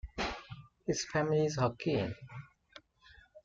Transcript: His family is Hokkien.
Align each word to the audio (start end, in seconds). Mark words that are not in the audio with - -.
His 0.87 1.05
family 1.05 1.45
is 1.45 1.57
Hokkien. 1.57 2.15